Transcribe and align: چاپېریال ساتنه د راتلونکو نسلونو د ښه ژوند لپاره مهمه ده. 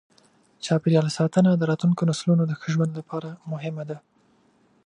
چاپېریال 0.65 1.07
ساتنه 1.17 1.49
د 1.55 1.63
راتلونکو 1.69 2.03
نسلونو 2.09 2.43
د 2.47 2.53
ښه 2.59 2.67
ژوند 2.73 2.91
لپاره 2.99 3.29
مهمه 3.51 3.83
ده. 3.89 3.97